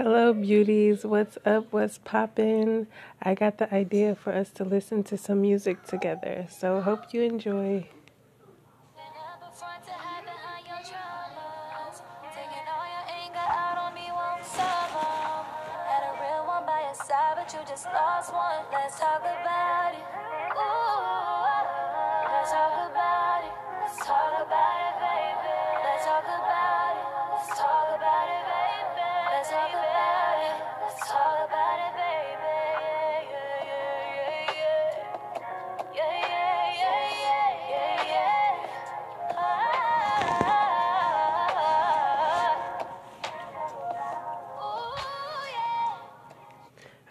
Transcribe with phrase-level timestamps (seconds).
[0.00, 1.04] Hello, beauties.
[1.04, 1.72] What's up?
[1.72, 2.86] What's poppin'?
[3.20, 7.22] I got the idea for us to listen to some music together, so hope you
[7.22, 7.84] enjoy.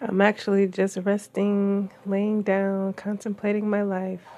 [0.00, 4.37] I'm actually just resting, laying down, contemplating my life.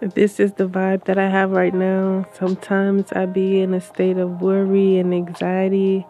[0.00, 2.24] This is the vibe that I have right now.
[2.32, 6.06] Sometimes I be in a state of worry and anxiety,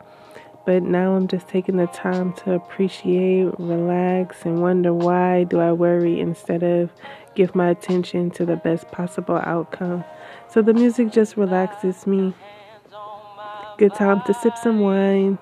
[0.66, 5.72] but now I'm just taking the time to appreciate, relax, and wonder why do I
[5.72, 6.92] worry instead of
[7.34, 10.04] give my attention to the best possible outcome.
[10.50, 12.34] So the music just relaxes me.
[13.78, 15.38] Good time to sip some wine.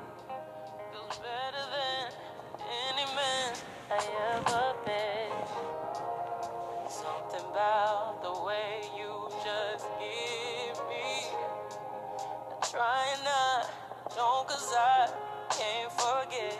[14.17, 15.11] Don't cause I
[15.51, 16.57] can't forget.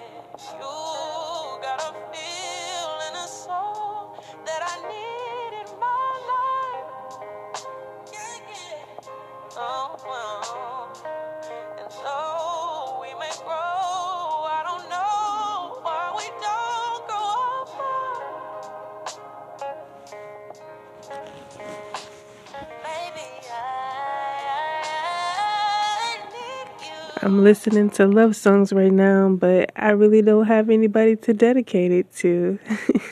[0.61, 1.06] You
[27.23, 31.91] I'm listening to love songs right now, but I really don't have anybody to dedicate
[31.91, 32.59] it to.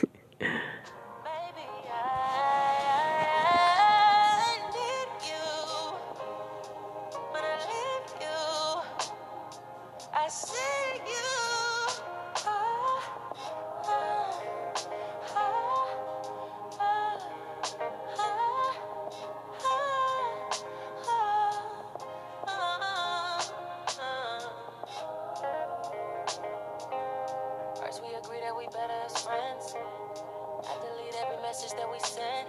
[28.45, 29.73] that we better as friends.
[29.73, 32.45] I delete every message that we send.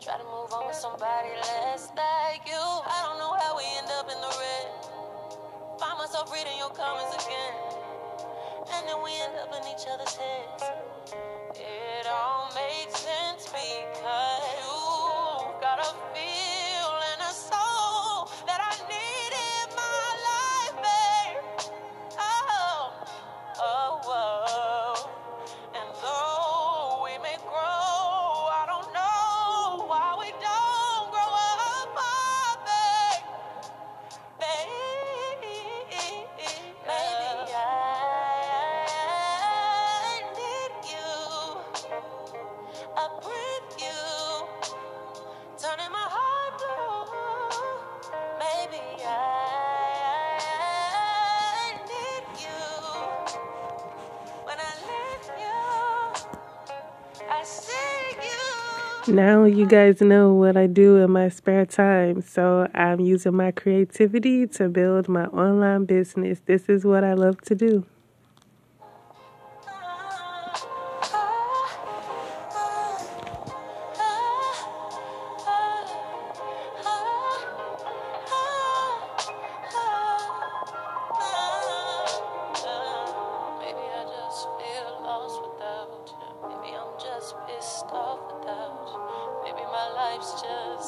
[0.00, 2.56] Try to move on with somebody less like you.
[2.56, 4.68] I don't know how we end up in the red.
[5.76, 7.54] Find myself reading your comments again.
[8.72, 10.64] And then we end up in each other's heads.
[11.60, 14.65] It all makes sense because
[59.08, 63.52] Now you guys know what I do in my spare time, so I'm using my
[63.52, 66.40] creativity to build my online business.
[66.44, 67.84] This is what I love to do.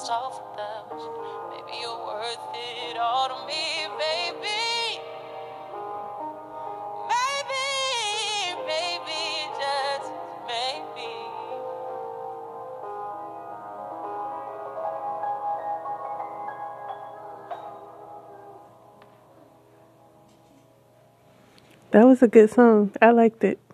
[0.08, 5.02] Maybe you're worth it all to me, baby.
[7.12, 7.66] Maybe,
[8.64, 9.22] maybe,
[9.60, 10.10] just
[10.48, 11.12] maybe.
[21.90, 22.92] That was a good song.
[23.02, 23.67] I liked it.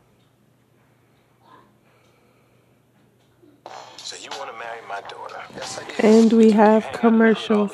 [4.14, 5.43] So you want to marry my daughter?
[5.56, 6.08] Yes, I do.
[6.08, 7.72] And we have commercials.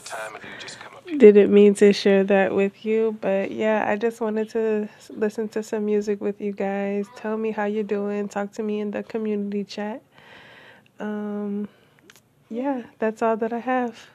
[1.19, 5.63] Didn't mean to share that with you, but yeah, I just wanted to listen to
[5.63, 7.07] some music with you guys.
[7.17, 8.29] Tell me how you're doing.
[8.29, 10.03] Talk to me in the community chat.
[10.99, 11.69] Um,
[12.49, 14.09] yeah, that's all that I have.